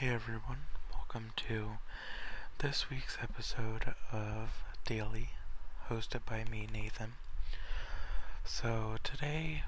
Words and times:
Hey 0.00 0.08
everyone, 0.08 0.60
welcome 0.94 1.32
to 1.46 1.72
this 2.60 2.88
week's 2.88 3.18
episode 3.22 3.94
of 4.10 4.48
Daily, 4.86 5.32
hosted 5.90 6.24
by 6.24 6.42
me, 6.50 6.66
Nathan. 6.72 7.16
So 8.42 8.96
today 9.04 9.64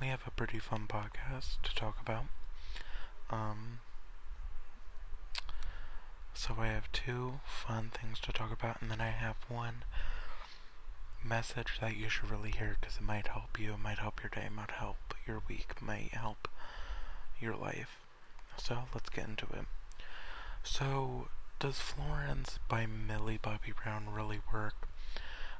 we 0.00 0.06
have 0.06 0.22
a 0.26 0.30
pretty 0.30 0.58
fun 0.58 0.86
podcast 0.88 1.60
to 1.64 1.74
talk 1.74 1.98
about. 2.00 2.24
Um, 3.28 3.80
so 6.32 6.54
I 6.58 6.68
have 6.68 6.90
two 6.92 7.40
fun 7.44 7.90
things 7.92 8.18
to 8.20 8.32
talk 8.32 8.54
about, 8.54 8.80
and 8.80 8.90
then 8.90 9.02
I 9.02 9.10
have 9.10 9.36
one 9.50 9.84
message 11.22 11.78
that 11.82 11.94
you 11.94 12.08
should 12.08 12.30
really 12.30 12.52
hear 12.52 12.78
because 12.80 12.96
it 12.96 13.02
might 13.02 13.26
help 13.26 13.60
you, 13.60 13.74
it 13.74 13.80
might 13.80 13.98
help 13.98 14.22
your 14.22 14.30
day, 14.30 14.46
it 14.46 14.52
might 14.52 14.70
help 14.70 15.12
your 15.26 15.42
week, 15.46 15.82
might 15.82 16.14
help 16.14 16.48
your 17.38 17.54
life. 17.54 18.03
So 18.56 18.84
let's 18.94 19.10
get 19.10 19.28
into 19.28 19.46
it. 19.46 19.66
So, 20.62 21.28
does 21.58 21.78
Florence 21.78 22.58
by 22.68 22.86
Millie 22.86 23.38
Bobby 23.40 23.72
Brown 23.82 24.06
really 24.12 24.40
work? 24.52 24.88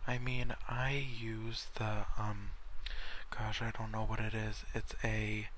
I 0.06 0.18
mean, 0.18 0.54
I 0.68 1.06
use 1.20 1.66
the, 1.76 2.06
um, 2.18 2.50
gosh, 3.30 3.60
I 3.62 3.70
don't 3.76 3.92
know 3.92 4.04
what 4.04 4.20
it 4.20 4.34
is. 4.34 4.64
It's 4.74 4.94
a, 5.04 5.48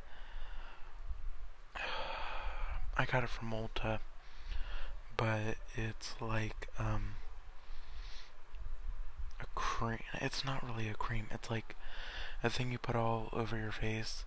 I 2.99 3.05
got 3.05 3.25
it 3.25 3.31
from 3.31 3.51
Ulta, 3.51 4.01
but 5.17 5.57
it's 5.77 6.15
like, 6.21 6.69
um, 6.79 7.15
a 9.41 9.47
cream. 9.55 10.01
It's 10.15 10.45
not 10.45 10.67
really 10.67 10.89
a 10.89 10.95
cream. 10.95 11.27
It's 11.31 11.51
like 11.51 11.77
a 12.43 12.51
thing 12.51 12.73
you 12.73 12.79
put 12.79 12.97
all 12.97 13.29
over 13.33 13.57
your 13.57 13.73
face 13.73 14.25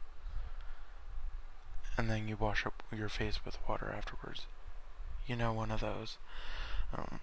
and 1.99 2.09
then 2.09 2.29
you 2.29 2.37
wash 2.37 2.65
up 2.65 2.81
your 2.95 3.09
face 3.09 3.43
with 3.43 3.57
water 3.67 3.93
afterwards. 3.93 4.47
You 5.27 5.35
know, 5.35 5.51
one 5.51 5.69
of 5.69 5.81
those. 5.81 6.17
Um, 6.97 7.19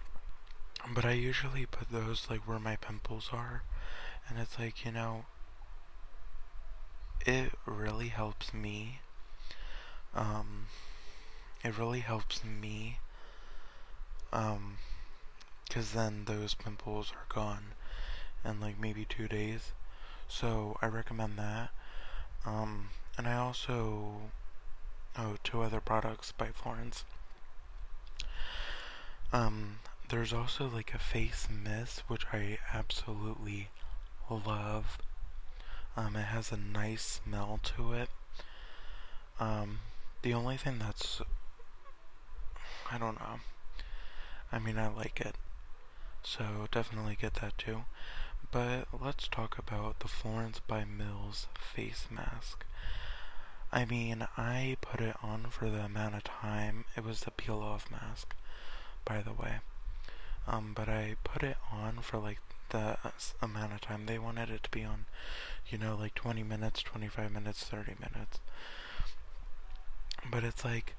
but 0.93 1.03
I 1.03 1.13
usually 1.13 1.65
put 1.65 1.91
those 1.91 2.27
like 2.29 2.47
where 2.47 2.59
my 2.59 2.75
pimples 2.75 3.31
are, 3.33 3.63
and 4.29 4.37
it's 4.37 4.59
like, 4.59 4.85
you 4.85 4.91
know, 4.91 5.25
it 7.25 7.53
really 7.65 8.09
helps 8.09 8.53
me. 8.53 8.99
Um, 10.13 10.67
it 11.63 11.75
really 11.75 12.01
helps 12.01 12.43
me. 12.43 12.99
Um, 14.31 14.77
cause 15.71 15.93
then 15.93 16.25
those 16.25 16.53
pimples 16.53 17.11
are 17.13 17.33
gone 17.33 17.73
in 18.45 18.59
like 18.59 18.79
maybe 18.79 19.05
two 19.05 19.27
days. 19.27 19.71
So 20.27 20.77
I 20.83 20.85
recommend 20.85 21.39
that. 21.39 21.69
Um, 22.45 22.89
and 23.17 23.27
I 23.27 23.35
also 23.37 24.29
oh, 25.17 25.35
two 25.43 25.61
other 25.61 25.79
products 25.79 26.31
by 26.31 26.47
Florence. 26.47 27.03
Um, 29.33 29.79
there's 30.09 30.31
also 30.31 30.67
like 30.67 30.93
a 30.93 30.99
face 30.99 31.47
mist, 31.51 32.03
which 32.07 32.25
I 32.31 32.59
absolutely 32.73 33.69
love. 34.29 34.97
Um, 35.95 36.15
it 36.15 36.25
has 36.25 36.51
a 36.51 36.57
nice 36.57 37.21
smell 37.25 37.59
to 37.75 37.93
it. 37.93 38.09
Um, 39.39 39.79
the 40.21 40.33
only 40.33 40.57
thing 40.57 40.79
that's, 40.79 41.21
I 42.91 42.97
don't 42.97 43.19
know. 43.19 43.39
I 44.51 44.59
mean, 44.59 44.77
I 44.77 44.87
like 44.87 45.19
it. 45.19 45.35
So 46.23 46.67
definitely 46.71 47.17
get 47.19 47.35
that 47.35 47.57
too. 47.57 47.85
But 48.51 48.87
let's 48.97 49.27
talk 49.27 49.57
about 49.57 49.99
the 49.99 50.07
Florence 50.07 50.61
by 50.65 50.85
Mills 50.85 51.47
face 51.59 52.07
mask. 52.09 52.65
I 53.71 53.85
mean, 53.85 54.27
I 54.37 54.77
put 54.81 55.01
it 55.01 55.15
on 55.21 55.47
for 55.49 55.69
the 55.69 55.83
amount 55.83 56.15
of 56.15 56.23
time. 56.23 56.85
It 56.95 57.03
was 57.03 57.21
the 57.21 57.31
peel 57.31 57.59
off 57.59 57.91
mask, 57.91 58.35
by 59.05 59.21
the 59.21 59.33
way. 59.33 59.57
Um, 60.47 60.71
but 60.73 60.87
I 60.87 61.15
put 61.23 61.43
it 61.43 61.57
on 61.71 61.99
for 62.01 62.17
like 62.17 62.39
the 62.69 62.97
amount 63.41 63.73
of 63.73 63.81
time 63.81 64.05
they 64.05 64.19
wanted 64.19 64.49
it 64.49 64.63
to 64.63 64.69
be 64.69 64.83
on. 64.83 65.05
You 65.69 65.77
know, 65.77 65.95
like 65.97 66.15
20 66.15 66.43
minutes, 66.43 66.81
25 66.81 67.31
minutes, 67.31 67.63
30 67.63 67.95
minutes. 67.99 68.39
But 70.29 70.43
it's 70.43 70.63
like, 70.63 70.95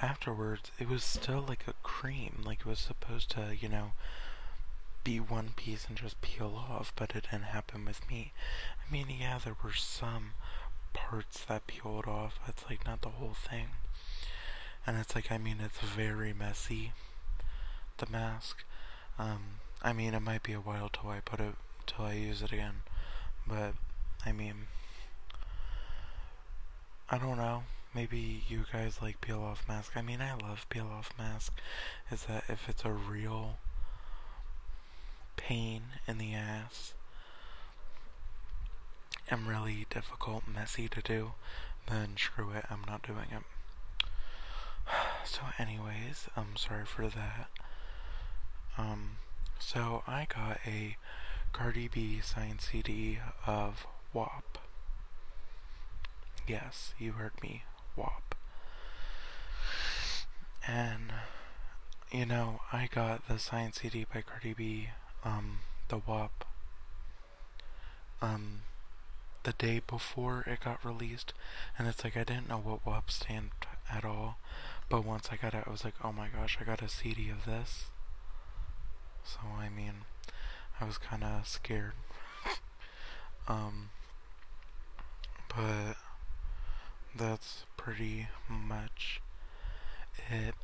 afterwards, 0.00 0.70
it 0.78 0.88
was 0.88 1.02
still 1.02 1.44
like 1.46 1.64
a 1.66 1.74
cream. 1.82 2.42
Like 2.44 2.60
it 2.60 2.66
was 2.66 2.78
supposed 2.78 3.30
to, 3.30 3.56
you 3.58 3.68
know, 3.68 3.92
be 5.04 5.20
one 5.20 5.50
piece 5.56 5.86
and 5.88 5.96
just 5.96 6.20
peel 6.20 6.54
off, 6.56 6.92
but 6.96 7.14
it 7.14 7.28
didn't 7.30 7.44
happen 7.44 7.84
with 7.84 8.08
me. 8.10 8.32
I 8.86 8.92
mean, 8.92 9.06
yeah, 9.20 9.38
there 9.42 9.56
were 9.62 9.72
some 9.72 10.32
parts 10.96 11.44
that 11.44 11.66
peeled 11.66 12.06
off. 12.06 12.40
It's 12.48 12.64
like 12.68 12.86
not 12.86 13.02
the 13.02 13.10
whole 13.10 13.34
thing. 13.34 13.66
And 14.86 14.96
it's 14.96 15.14
like, 15.14 15.30
I 15.30 15.38
mean, 15.38 15.58
it's 15.62 15.78
very 15.78 16.32
messy, 16.32 16.92
the 17.98 18.06
mask. 18.10 18.64
Um, 19.18 19.60
I 19.82 19.92
mean, 19.92 20.14
it 20.14 20.20
might 20.20 20.42
be 20.42 20.52
a 20.52 20.60
while 20.60 20.88
till 20.88 21.10
I 21.10 21.20
put 21.20 21.38
it, 21.38 21.54
till 21.86 22.04
I 22.06 22.14
use 22.14 22.40
it 22.42 22.52
again. 22.52 22.82
But, 23.46 23.74
I 24.24 24.32
mean, 24.32 24.68
I 27.10 27.18
don't 27.18 27.36
know. 27.36 27.64
Maybe 27.94 28.42
you 28.48 28.64
guys 28.72 28.98
like 29.00 29.20
peel 29.20 29.40
off 29.40 29.66
mask. 29.68 29.92
I 29.96 30.02
mean, 30.02 30.20
I 30.20 30.34
love 30.34 30.66
peel 30.68 30.88
off 30.92 31.12
mask. 31.18 31.52
Is 32.10 32.24
that 32.24 32.44
if 32.48 32.68
it's 32.68 32.84
a 32.84 32.92
real 32.92 33.56
pain 35.36 35.82
in 36.06 36.18
the 36.18 36.34
ass, 36.34 36.94
and 39.30 39.46
really 39.48 39.86
difficult, 39.90 40.44
messy 40.46 40.88
to 40.88 41.00
do, 41.02 41.32
then 41.88 42.16
screw 42.16 42.50
it, 42.50 42.64
I'm 42.70 42.82
not 42.86 43.02
doing 43.02 43.28
it. 43.32 43.42
So, 45.24 45.40
anyways, 45.58 46.28
I'm 46.36 46.56
sorry 46.56 46.86
for 46.86 47.08
that. 47.08 47.48
Um, 48.78 49.18
so 49.58 50.02
I 50.06 50.26
got 50.32 50.60
a 50.66 50.96
Cardi 51.52 51.88
B 51.88 52.20
signed 52.22 52.60
CD 52.60 53.18
of 53.46 53.86
WAP. 54.12 54.58
Yes, 56.46 56.94
you 56.98 57.12
heard 57.12 57.32
me, 57.42 57.64
WAP. 57.96 58.34
And, 60.66 61.12
you 62.12 62.26
know, 62.26 62.60
I 62.72 62.88
got 62.92 63.26
the 63.28 63.38
signed 63.38 63.74
CD 63.74 64.06
by 64.12 64.22
Cardi 64.22 64.54
B, 64.54 64.88
um, 65.24 65.58
the 65.88 65.98
WAP, 65.98 66.44
um, 68.22 68.60
the 69.46 69.52
day 69.52 69.80
before 69.86 70.42
it 70.48 70.58
got 70.58 70.84
released, 70.84 71.32
and 71.78 71.86
it's 71.86 72.02
like 72.02 72.16
I 72.16 72.24
didn't 72.24 72.48
know 72.48 72.58
what 72.58 72.84
WAP 72.84 73.12
stand 73.12 73.50
at 73.90 74.04
all, 74.04 74.38
but 74.88 75.04
once 75.04 75.28
I 75.30 75.36
got 75.36 75.54
it, 75.54 75.62
I 75.64 75.70
was 75.70 75.84
like, 75.84 75.94
oh 76.02 76.10
my 76.10 76.26
gosh, 76.26 76.58
I 76.60 76.64
got 76.64 76.82
a 76.82 76.88
CD 76.88 77.30
of 77.30 77.44
this. 77.46 77.84
So 79.24 79.38
I 79.56 79.68
mean, 79.68 80.02
I 80.80 80.84
was 80.84 80.98
kind 80.98 81.22
of 81.22 81.46
scared. 81.46 81.92
um, 83.48 83.90
but 85.48 85.94
that's 87.16 87.66
pretty 87.76 88.26
much 88.48 89.20
it. 90.28 90.56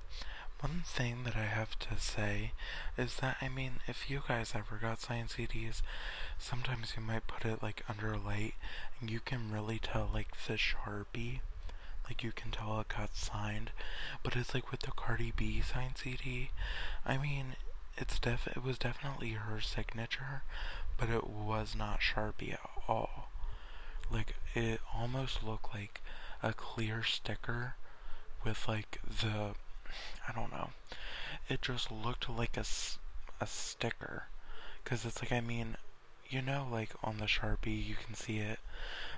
One 0.62 0.84
thing 0.87 1.25
that 1.25 1.34
I 1.34 1.47
have 1.47 1.77
to 1.81 1.99
say 1.99 2.53
is 2.97 3.17
that, 3.17 3.37
I 3.43 3.49
mean, 3.49 3.81
if 3.89 4.09
you 4.09 4.23
guys 4.28 4.53
ever 4.55 4.78
got 4.81 5.00
signed 5.00 5.31
CDs, 5.31 5.83
sometimes 6.39 6.95
you 6.97 7.03
might 7.03 7.27
put 7.27 7.45
it 7.45 7.62
like 7.62 7.84
under 7.89 8.12
a 8.12 8.19
light 8.19 8.55
and 9.00 9.11
you 9.11 9.19
can 9.19 9.50
really 9.50 9.81
tell 9.81 10.09
like 10.15 10.28
the 10.47 10.55
Sharpie, 10.55 11.41
like 12.05 12.23
you 12.23 12.31
can 12.31 12.53
tell 12.53 12.78
it 12.81 12.87
got 12.97 13.17
signed, 13.17 13.73
but 14.23 14.37
it's 14.37 14.55
like 14.55 14.71
with 14.71 14.83
the 14.83 14.93
Cardi 14.93 15.33
B 15.34 15.61
signed 15.61 15.99
CD, 15.99 16.50
I 17.05 17.19
mean, 17.19 17.56
it's 17.97 18.21
def 18.21 18.47
it 18.47 18.62
was 18.62 18.79
definitely 18.79 19.31
her 19.31 19.61
signature, 19.61 20.44
but 20.97 21.11
it 21.11 21.27
was 21.29 21.75
not 21.77 21.99
Sharpie 22.00 22.53
at 22.53 22.71
all. 22.89 23.31
Like, 24.11 24.37
it 24.55 24.81
almost 24.94 25.43
looked 25.43 25.75
like 25.75 26.00
a 26.41 26.53
clear 26.53 27.03
sticker 27.03 27.75
with 28.44 28.69
like 28.69 29.00
the 29.05 29.55
I 30.29 30.33
don't 30.33 30.53
know. 30.53 30.71
It 31.49 31.62
just 31.62 31.91
looked 31.91 32.29
like 32.29 32.56
a, 32.56 32.65
a 33.41 33.47
sticker. 33.47 34.25
Because 34.83 35.05
it's 35.05 35.23
like, 35.23 35.33
I 35.33 35.41
mean, 35.41 35.77
you 36.29 36.43
know, 36.43 36.67
like 36.71 36.91
on 37.03 37.19
the 37.19 37.27
Sharpie, 37.27 37.87
you 37.87 37.94
can 37.94 38.15
see 38.15 38.39
it. 38.39 38.59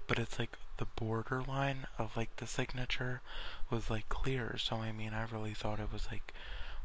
But 0.06 0.18
it's 0.18 0.38
like 0.38 0.56
the 0.76 0.86
borderline 0.96 1.86
of 1.98 2.16
like 2.16 2.36
the 2.36 2.46
signature 2.46 3.20
was 3.70 3.90
like 3.90 4.08
clear. 4.08 4.56
So, 4.58 4.76
I 4.76 4.92
mean, 4.92 5.12
I 5.14 5.26
really 5.32 5.54
thought 5.54 5.80
it 5.80 5.92
was 5.92 6.08
like, 6.10 6.32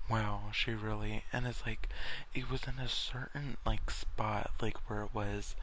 wow, 0.10 0.44
she 0.54 0.72
really. 0.72 1.24
And 1.34 1.46
it's 1.48 1.66
like, 1.66 1.90
it 2.34 2.50
was 2.50 2.64
in 2.64 2.80
a 2.80 2.88
certain 2.88 3.58
like 3.66 3.90
spot, 3.92 4.52
like 4.62 4.90
where 4.90 5.04
it 5.04 5.14
was 5.14 5.56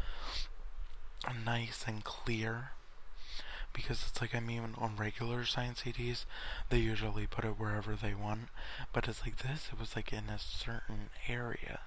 nice 1.45 1.85
and 1.87 2.05
clear 2.05 2.71
because 3.77 4.05
it's 4.09 4.21
like 4.21 4.35
I 4.35 4.41
mean 4.41 4.75
on 4.79 4.97
regular 4.97 5.45
science 5.45 5.83
CDs 5.83 6.25
they 6.71 6.79
usually 6.79 7.27
put 7.27 7.45
it 7.45 7.59
wherever 7.59 7.95
they 7.95 8.15
want 8.15 8.49
but 8.93 9.07
it's 9.07 9.23
like 9.23 9.37
this 9.39 9.69
it 9.73 9.79
was 9.79 9.95
like 9.95 10.13
in 10.13 10.29
a 10.29 10.39
certain 10.39 11.11
area 11.29 11.81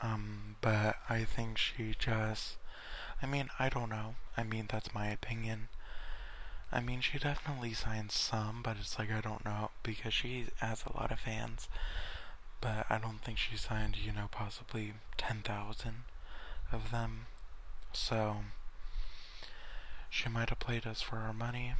um 0.00 0.56
but 0.60 0.96
I 1.08 1.24
think 1.24 1.58
she 1.58 1.94
just 1.98 2.56
I 3.20 3.26
mean 3.26 3.48
I 3.58 3.68
don't 3.68 3.90
know 3.90 4.14
I 4.36 4.44
mean 4.44 4.66
that's 4.70 4.94
my 4.94 5.08
opinion 5.08 5.68
I 6.70 6.80
mean, 6.80 7.00
she 7.00 7.18
definitely 7.18 7.72
signs 7.72 8.14
some, 8.14 8.60
but 8.62 8.76
it's 8.78 8.98
like 8.98 9.10
I 9.10 9.20
don't 9.22 9.44
know 9.44 9.70
because 9.82 10.12
she 10.12 10.46
has 10.60 10.84
a 10.84 10.94
lot 10.96 11.10
of 11.10 11.20
fans. 11.20 11.68
But 12.60 12.86
I 12.90 12.98
don't 12.98 13.22
think 13.22 13.38
she 13.38 13.56
signed, 13.56 13.96
you 13.96 14.12
know, 14.12 14.28
possibly 14.30 14.94
10,000 15.16 16.04
of 16.72 16.90
them. 16.90 17.26
So, 17.92 18.38
she 20.10 20.28
might 20.28 20.48
have 20.48 20.58
played 20.58 20.86
us 20.86 21.00
for 21.02 21.16
our 21.16 21.32
money. 21.32 21.74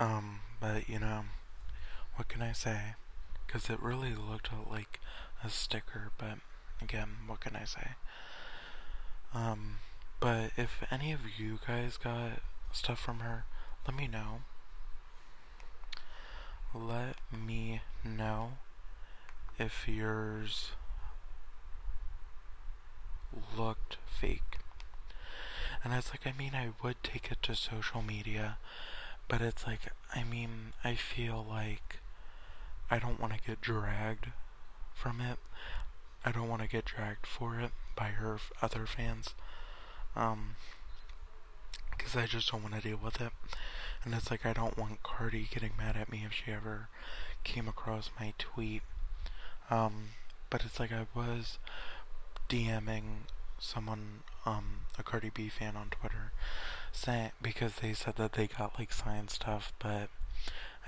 Um, 0.00 0.40
but 0.60 0.88
you 0.88 0.98
know, 0.98 1.24
what 2.14 2.28
can 2.28 2.42
I 2.42 2.52
say? 2.52 2.94
Because 3.46 3.68
it 3.68 3.82
really 3.82 4.14
looked 4.14 4.50
like 4.70 5.00
a 5.42 5.50
sticker, 5.50 6.10
but 6.18 6.38
again, 6.80 7.16
what 7.26 7.40
can 7.40 7.56
I 7.56 7.64
say? 7.64 7.90
Um, 9.34 9.76
but 10.20 10.52
if 10.56 10.82
any 10.90 11.12
of 11.12 11.20
you 11.38 11.58
guys 11.66 11.96
got 11.96 12.40
stuff 12.72 12.98
from 12.98 13.20
her, 13.20 13.44
let 13.86 13.96
me 13.96 14.06
know. 14.06 14.40
Let 16.74 17.16
me 17.32 17.80
know 18.04 18.52
if 19.58 19.88
yours 19.88 20.72
looked 23.58 23.96
fake. 24.06 24.58
And 25.82 25.92
it's 25.92 26.10
like, 26.10 26.26
I 26.26 26.36
mean, 26.36 26.52
I 26.54 26.70
would 26.82 27.02
take 27.02 27.30
it 27.30 27.42
to 27.42 27.54
social 27.54 28.02
media, 28.02 28.58
but 29.28 29.40
it's 29.40 29.66
like, 29.66 29.80
I 30.14 30.24
mean, 30.24 30.72
I 30.84 30.94
feel 30.94 31.44
like 31.48 32.00
I 32.90 32.98
don't 32.98 33.20
want 33.20 33.34
to 33.34 33.40
get 33.46 33.60
dragged 33.60 34.28
from 34.94 35.20
it. 35.20 35.38
I 36.24 36.32
don't 36.32 36.48
want 36.48 36.62
to 36.62 36.68
get 36.68 36.84
dragged 36.84 37.26
for 37.26 37.60
it 37.60 37.70
by 37.96 38.08
her 38.08 38.38
other 38.60 38.86
fans. 38.86 39.34
Um, 40.16 40.56
because 41.96 42.16
I 42.16 42.26
just 42.26 42.50
don't 42.50 42.62
want 42.62 42.74
to 42.74 42.80
deal 42.80 42.98
with 43.02 43.20
it. 43.20 43.32
And 44.04 44.14
it's 44.14 44.30
like 44.30 44.46
I 44.46 44.52
don't 44.52 44.78
want 44.78 45.02
Cardi 45.02 45.48
getting 45.50 45.72
mad 45.76 45.96
at 45.96 46.10
me 46.10 46.22
if 46.24 46.32
she 46.32 46.52
ever 46.52 46.88
came 47.44 47.68
across 47.68 48.10
my 48.18 48.32
tweet. 48.38 48.82
Um, 49.70 50.10
but 50.50 50.64
it's 50.64 50.80
like 50.80 50.92
I 50.92 51.06
was 51.14 51.58
DMing 52.48 53.26
someone, 53.58 54.20
um, 54.46 54.80
a 54.98 55.02
Cardi 55.02 55.30
B 55.30 55.48
fan 55.48 55.76
on 55.76 55.90
Twitter, 55.90 56.32
saying 56.92 57.32
because 57.42 57.76
they 57.76 57.92
said 57.92 58.16
that 58.16 58.32
they 58.32 58.46
got 58.46 58.78
like 58.78 58.92
signed 58.92 59.30
stuff, 59.30 59.72
but 59.78 60.08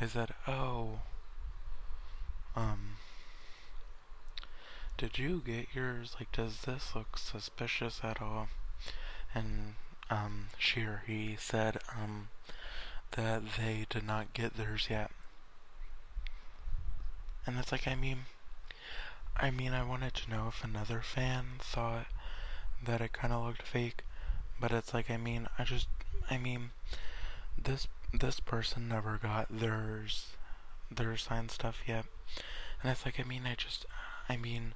I 0.01 0.07
said, 0.07 0.35
oh, 0.49 1.01
um, 2.57 2.97
did 4.97 5.19
you 5.19 5.43
get 5.45 5.69
yours? 5.75 6.17
Like, 6.19 6.33
does 6.33 6.63
this 6.63 6.95
look 6.95 7.17
suspicious 7.19 8.01
at 8.03 8.21
all? 8.21 8.49
And 9.35 9.75
um, 10.11 10.49
she 10.59 10.81
or 10.83 11.03
he 11.07 11.37
said 11.39 11.79
um, 11.91 12.29
that 13.13 13.43
they 13.57 13.87
did 13.89 14.05
not 14.07 14.35
get 14.35 14.57
theirs 14.57 14.89
yet. 14.91 15.11
And 17.47 17.59
it's 17.59 17.73
like, 17.73 17.87
I 17.87 17.95
mean, 17.95 18.21
I 19.37 19.51
mean, 19.51 19.73
I 19.73 19.83
wanted 19.83 20.15
to 20.15 20.31
know 20.31 20.49
if 20.49 20.63
another 20.63 21.01
fan 21.01 21.45
thought 21.61 22.07
that 22.85 23.01
it 23.01 23.13
kind 23.13 23.33
of 23.33 23.45
looked 23.45 23.63
fake, 23.63 24.03
but 24.61 24.73
it's 24.73 24.95
like, 24.95 25.11
I 25.11 25.17
mean, 25.17 25.49
I 25.59 25.65
just, 25.65 25.89
I 26.31 26.39
mean, 26.39 26.71
this 27.63 27.87
this 28.13 28.41
person 28.41 28.89
never 28.89 29.19
got 29.23 29.47
theirs, 29.51 30.29
their 30.91 31.17
signed 31.17 31.51
stuff 31.51 31.83
yet, 31.87 32.07
and 32.83 32.91
it's 32.91 33.05
like, 33.05 33.21
I 33.21 33.25
mean, 33.25 33.43
I 33.47 33.55
just, 33.55 33.87
I 34.29 34.37
mean, 34.37 34.75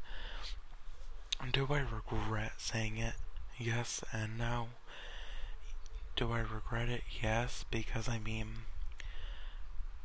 do 1.52 1.66
I 1.70 1.80
regret 1.80 2.52
saying 2.58 2.96
it? 2.98 3.14
Yes 3.58 4.02
and 4.12 4.38
no. 4.38 4.68
Do 6.16 6.32
I 6.32 6.40
regret 6.40 6.88
it? 6.88 7.02
Yes, 7.22 7.64
because 7.70 8.08
I 8.08 8.18
mean, 8.18 8.48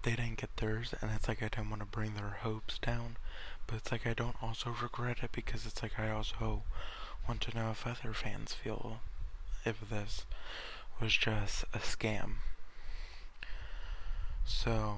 they 0.03 0.11
didn't 0.11 0.37
get 0.37 0.55
theirs, 0.57 0.93
and 1.01 1.11
it's 1.11 1.27
like 1.27 1.41
I 1.43 1.49
didn't 1.49 1.69
want 1.69 1.81
to 1.81 1.85
bring 1.85 2.15
their 2.15 2.37
hopes 2.41 2.79
down. 2.79 3.17
But 3.67 3.77
it's 3.77 3.91
like 3.91 4.07
I 4.07 4.13
don't 4.13 4.41
also 4.41 4.75
regret 4.81 5.17
it 5.21 5.31
because 5.31 5.65
it's 5.65 5.83
like 5.83 5.99
I 5.99 6.09
also 6.09 6.63
want 7.29 7.41
to 7.41 7.55
know 7.55 7.69
if 7.69 7.85
other 7.85 8.13
fans 8.13 8.53
feel 8.53 9.01
if 9.63 9.87
this 9.89 10.25
was 10.99 11.15
just 11.15 11.63
a 11.73 11.77
scam. 11.77 12.37
So, 14.45 14.97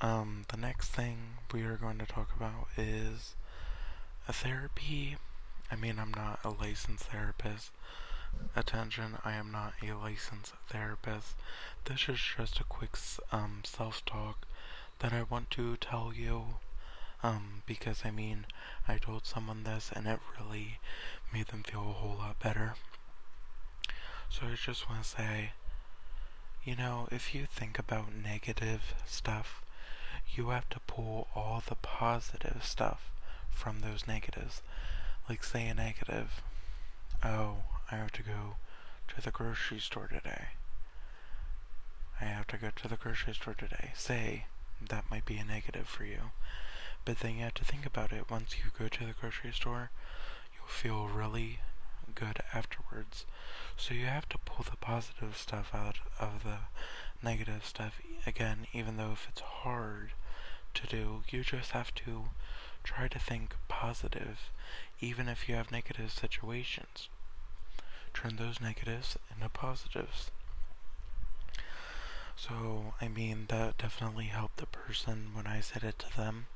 um, 0.00 0.44
the 0.48 0.56
next 0.56 0.88
thing 0.88 1.38
we 1.52 1.62
are 1.62 1.76
going 1.76 1.98
to 1.98 2.06
talk 2.06 2.30
about 2.36 2.66
is 2.76 3.36
a 4.28 4.32
therapy 4.32 5.16
I 5.70 5.74
mean, 5.74 5.98
I'm 5.98 6.12
not 6.14 6.40
a 6.44 6.50
licensed 6.50 7.06
therapist. 7.06 7.70
Attention, 8.54 9.18
I 9.24 9.32
am 9.32 9.50
not 9.50 9.74
a 9.82 9.92
licensed 9.94 10.54
therapist. 10.68 11.34
This 11.84 12.08
is 12.08 12.20
just 12.36 12.60
a 12.60 12.64
quick 12.64 12.96
um, 13.32 13.62
self 13.64 14.04
talk 14.04 14.46
that 15.00 15.12
I 15.12 15.24
want 15.24 15.50
to 15.52 15.76
tell 15.76 16.12
you. 16.14 16.56
Um, 17.22 17.62
because 17.66 18.02
I 18.04 18.10
mean, 18.10 18.46
I 18.86 18.98
told 18.98 19.26
someone 19.26 19.64
this 19.64 19.90
and 19.94 20.06
it 20.06 20.20
really 20.38 20.78
made 21.32 21.48
them 21.48 21.62
feel 21.62 21.80
a 21.80 21.92
whole 21.92 22.16
lot 22.18 22.38
better. 22.40 22.74
So 24.28 24.46
I 24.46 24.54
just 24.54 24.88
want 24.88 25.02
to 25.02 25.08
say, 25.08 25.50
you 26.64 26.76
know, 26.76 27.08
if 27.10 27.34
you 27.34 27.46
think 27.46 27.78
about 27.78 28.14
negative 28.14 28.94
stuff, 29.06 29.62
you 30.34 30.48
have 30.50 30.68
to 30.70 30.80
pull 30.80 31.28
all 31.34 31.62
the 31.66 31.76
positive 31.76 32.64
stuff 32.64 33.10
from 33.50 33.80
those 33.80 34.06
negatives. 34.06 34.62
Like 35.28 35.42
say 35.44 35.66
a 35.68 35.74
negative. 35.74 36.42
Oh, 37.24 37.58
I 37.90 37.96
have 37.96 38.12
to 38.12 38.22
go 38.22 38.56
to 39.08 39.20
the 39.22 39.30
grocery 39.30 39.78
store 39.78 40.08
today. 40.08 40.48
I 42.20 42.24
have 42.24 42.46
to 42.48 42.56
go 42.56 42.70
to 42.74 42.88
the 42.88 42.96
grocery 42.96 43.34
store 43.34 43.54
today. 43.54 43.92
Say, 43.94 44.46
that 44.88 45.10
might 45.10 45.24
be 45.24 45.36
a 45.36 45.44
negative 45.44 45.86
for 45.86 46.04
you. 46.04 46.30
But 47.06 47.20
then 47.20 47.36
you 47.36 47.44
have 47.44 47.54
to 47.54 47.64
think 47.64 47.86
about 47.86 48.12
it. 48.12 48.30
Once 48.30 48.56
you 48.58 48.70
go 48.78 48.88
to 48.88 49.06
the 49.06 49.14
grocery 49.18 49.52
store, 49.52 49.90
you'll 50.54 50.66
feel 50.66 51.06
really 51.06 51.60
good 52.14 52.40
afterwards. 52.52 53.24
So 53.76 53.94
you 53.94 54.06
have 54.06 54.28
to 54.30 54.38
pull 54.38 54.66
the 54.68 54.76
positive 54.76 55.36
stuff 55.36 55.70
out 55.72 56.00
of 56.20 56.42
the 56.44 56.58
negative 57.22 57.64
stuff. 57.64 58.00
Again, 58.26 58.66
even 58.74 58.96
though 58.98 59.12
if 59.12 59.26
it's 59.30 59.40
hard 59.40 60.10
to 60.74 60.86
do, 60.86 61.22
you 61.30 61.42
just 61.42 61.70
have 61.70 61.94
to 61.94 62.26
try 62.84 63.08
to 63.08 63.18
think 63.18 63.54
positive 63.68 64.50
even 65.00 65.28
if 65.28 65.48
you 65.48 65.54
have 65.54 65.70
negative 65.70 66.10
situations. 66.10 67.08
Turn 68.14 68.36
those 68.36 68.60
negatives 68.60 69.16
into 69.34 69.48
positives. 69.48 70.30
So, 72.36 72.94
I 73.00 73.08
mean, 73.08 73.46
that 73.48 73.78
definitely 73.78 74.26
helped 74.26 74.58
the 74.58 74.66
person 74.66 75.30
when 75.34 75.46
I 75.46 75.60
said 75.60 75.82
it 75.82 75.98
to 76.00 76.16
them. 76.16 76.46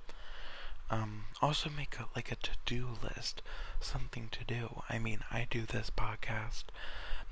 Um, 0.91 1.25
also 1.41 1.71
make 1.71 1.99
a, 1.99 2.07
like 2.17 2.33
a 2.33 2.37
to-do 2.37 2.89
list, 3.03 3.43
something 3.81 4.29
to 4.33 4.45
do. 4.45 4.83
I 4.89 4.99
mean, 4.99 5.21
I 5.31 5.47
do 5.49 5.63
this 5.63 5.91
podcast 5.91 6.65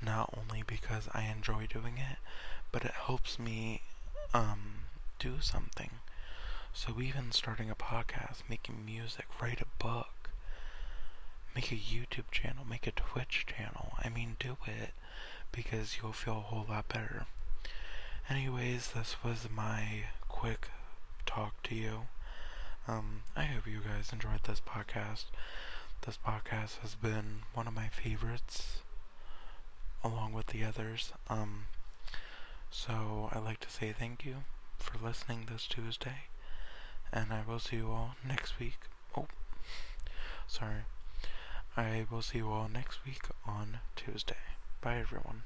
not 0.01 0.33
only 0.37 0.63
because 0.65 1.09
I 1.13 1.23
enjoy 1.23 1.67
doing 1.67 1.97
it, 1.97 2.17
but 2.71 2.85
it 2.85 2.91
helps 2.91 3.37
me 3.37 3.81
um, 4.33 4.85
do 5.19 5.41
something. 5.41 5.91
So 6.73 7.01
even 7.01 7.31
starting 7.31 7.69
a 7.69 7.75
podcast, 7.75 8.43
making 8.49 8.85
music, 8.85 9.25
write 9.41 9.61
a 9.61 9.83
book, 9.83 10.29
Make 11.55 11.71
a 11.71 11.75
YouTube 11.75 12.31
channel, 12.31 12.63
make 12.63 12.87
a 12.87 12.91
Twitch 12.91 13.45
channel. 13.47 13.93
I 14.03 14.09
mean, 14.09 14.37
do 14.39 14.57
it 14.65 14.91
because 15.51 15.97
you'll 15.97 16.13
feel 16.13 16.37
a 16.37 16.41
whole 16.41 16.65
lot 16.69 16.87
better. 16.87 17.25
Anyways, 18.29 18.91
this 18.91 19.17
was 19.23 19.47
my 19.49 20.05
quick 20.27 20.69
talk 21.25 21.61
to 21.63 21.75
you. 21.75 22.07
Um, 22.89 23.21
I 23.35 23.43
hope 23.43 23.67
you 23.67 23.81
guys 23.81 24.11
enjoyed 24.11 24.43
this 24.45 24.63
podcast. 24.67 25.25
This 26.07 26.17
podcast 26.25 26.79
has 26.79 26.95
been 26.95 27.41
one 27.53 27.67
of 27.67 27.75
my 27.75 27.87
favorites, 27.87 28.79
along 30.03 30.33
with 30.33 30.47
the 30.47 30.63
others. 30.63 31.13
Um, 31.29 31.65
so 32.71 33.29
I'd 33.31 33.43
like 33.43 33.59
to 33.59 33.69
say 33.69 33.91
thank 33.93 34.25
you 34.25 34.37
for 34.79 34.97
listening 34.97 35.45
this 35.51 35.67
Tuesday, 35.67 36.29
and 37.13 37.31
I 37.31 37.43
will 37.47 37.59
see 37.59 37.75
you 37.75 37.91
all 37.91 38.15
next 38.27 38.59
week. 38.59 38.79
Oh, 39.15 39.27
sorry. 40.47 40.85
I 41.77 42.07
will 42.09 42.23
see 42.23 42.39
you 42.39 42.49
all 42.49 42.67
next 42.67 43.05
week 43.05 43.21
on 43.45 43.81
Tuesday. 43.95 44.41
Bye, 44.81 44.97
everyone. 44.97 45.43